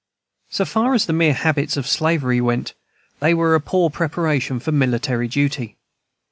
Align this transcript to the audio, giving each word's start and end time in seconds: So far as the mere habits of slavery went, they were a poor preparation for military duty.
So 0.49 0.65
far 0.65 0.95
as 0.95 1.05
the 1.05 1.13
mere 1.13 1.35
habits 1.35 1.77
of 1.77 1.85
slavery 1.85 2.41
went, 2.41 2.73
they 3.19 3.35
were 3.35 3.53
a 3.53 3.61
poor 3.61 3.91
preparation 3.91 4.59
for 4.59 4.71
military 4.71 5.27
duty. 5.27 5.77